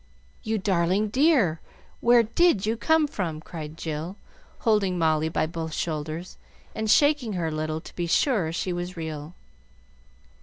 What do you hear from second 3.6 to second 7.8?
Jill, holding Molly by both shoulders, and shaking her a little